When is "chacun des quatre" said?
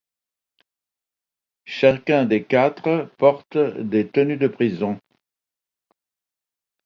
1.67-3.11